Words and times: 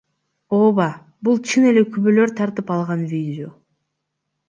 Ооба, 0.59 0.87
бул 1.27 1.37
чын 1.51 1.69
эле 1.73 1.85
күбөлөр 1.93 2.35
тартып 2.43 2.75
алган 2.79 3.07
видео. 3.15 3.57